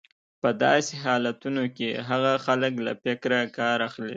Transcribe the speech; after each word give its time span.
په 0.41 0.49
داسې 0.63 0.93
حالتونو 1.03 1.63
کې 1.77 1.89
هغه 2.09 2.33
خلک 2.45 2.73
له 2.85 2.93
فکره 3.03 3.39
کار 3.59 3.77
اخلي. 3.87 4.09